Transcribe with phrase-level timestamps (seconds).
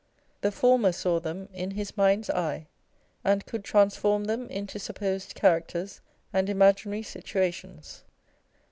[0.41, 2.65] The former saw them in his" mind's eye,"
[3.23, 6.01] and could transform them into supposed characters
[6.33, 8.03] and imaginary situations.